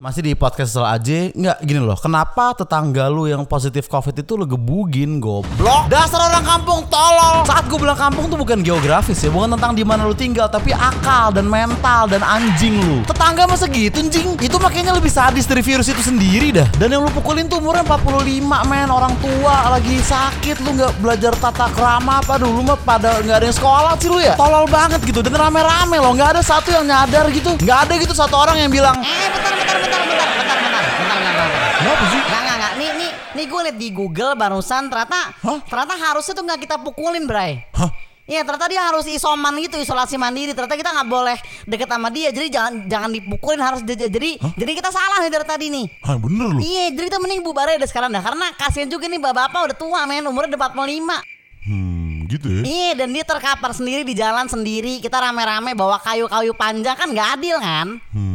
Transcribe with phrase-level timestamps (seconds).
[0.00, 4.32] Masih di podcast soal aja Nggak gini loh Kenapa tetangga lu yang positif covid itu
[4.32, 5.92] lu gebugin Goblok?
[5.92, 7.44] Dasar orang kampung tolol.
[7.44, 10.72] Saat gue bilang kampung tuh bukan geografis ya Bukan tentang di mana lu tinggal Tapi
[10.72, 13.04] akal dan mental dan anjing lu.
[13.04, 14.40] Tetangga masa gitu anjing?
[14.40, 16.64] Itu makanya lebih sadis dari virus itu sendiri dah.
[16.80, 18.40] Dan yang lu pukulin tuh umurnya 45
[18.72, 18.88] men.
[18.88, 22.40] Orang tua lagi sakit Lu nggak belajar tata krama apa?
[22.40, 24.32] Dulu mah pada nggak ada yang sekolah sih lu ya?
[24.32, 26.16] Tolol banget gitu Dan rame-rame loh.
[26.16, 27.52] Nggak ada satu yang nyadar gitu.
[27.60, 30.58] Nggak ada gitu satu orang yang bilang Eh, bentar, bentar, bentar, bentar, bentar, bentar, bentar,
[30.58, 30.98] bentar, bentar.
[30.98, 35.36] bentar, bentar, bentar, bentar, bentar, bentar, Nih, nih, nih gue liat di Google barusan ternyata,
[35.36, 35.58] Hah?
[35.68, 37.66] ternyata harusnya tuh nggak kita pukulin, Bray.
[37.76, 37.90] Hah?
[38.30, 41.34] Iya ternyata dia harus isoman gitu isolasi mandiri ternyata kita nggak boleh
[41.66, 44.54] deket sama dia jadi jangan jangan dipukulin harus jadi jadi, Hah?
[44.54, 45.86] jadi kita salah nih dari tadi nih.
[46.06, 46.62] Hah bener loh.
[46.62, 50.00] Iya jadi kita mending bubar aja sekarang dah karena kasihan juga nih bapak-bapak udah tua
[50.06, 51.66] men umurnya udah 45.
[51.66, 52.62] Hmm gitu ya.
[52.62, 57.28] Iya dan dia terkapar sendiri di jalan sendiri kita rame-rame bawa kayu-kayu panjang kan nggak
[57.34, 57.98] adil kan.
[58.14, 58.29] Hmm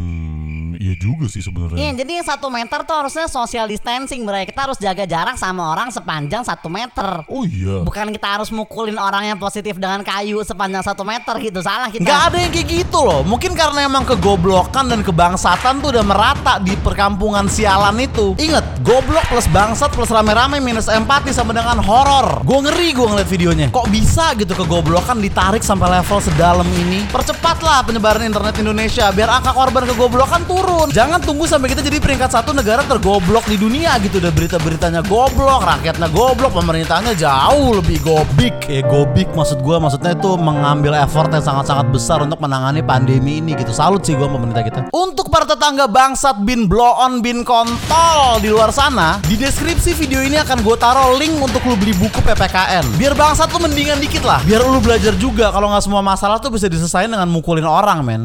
[0.96, 1.76] iya juga sih sebenarnya.
[1.76, 4.40] Iya, jadi yang satu meter tuh harusnya social distancing, bro.
[4.48, 7.28] Kita harus jaga jarak sama orang sepanjang satu meter.
[7.28, 7.84] Oh iya.
[7.84, 11.60] Bukan kita harus mukulin orang yang positif dengan kayu sepanjang satu meter gitu.
[11.60, 12.08] Salah kita.
[12.08, 16.62] Nggak ada yang kayak gitu loh Mungkin karena emang kegoblokan dan kebangsatan tuh udah merata
[16.62, 22.46] di perkampungan sialan itu Ingat, goblok plus bangsat plus rame-rame minus empati sama dengan horor
[22.46, 27.82] Gue ngeri gue ngeliat videonya Kok bisa gitu kegoblokan ditarik sampai level sedalam ini Percepatlah
[27.82, 32.52] penyebaran internet Indonesia Biar angka korban kegoblokan turun Jangan tunggu sampai kita jadi peringkat satu
[32.52, 34.18] negara tergoblok di dunia gitu.
[34.22, 38.54] Udah berita-beritanya goblok, rakyatnya goblok, pemerintahnya jauh lebih gobik.
[38.70, 43.56] Ya gobik maksud gue maksudnya itu mengambil effort yang sangat-sangat besar untuk menangani pandemi ini
[43.56, 43.72] gitu.
[43.72, 44.80] Salut sih gue pemerintah kita.
[44.92, 50.24] Untuk para tetangga bangsat bin blow on bin kontol di luar sana Di deskripsi video
[50.24, 54.26] ini akan gue taruh link untuk lu beli buku PPKN Biar bangsat tuh mendingan dikit
[54.26, 54.42] lah.
[54.44, 55.52] Biar lu belajar juga.
[55.52, 58.24] Kalau nggak semua masalah tuh bisa diselesain dengan mukulin orang men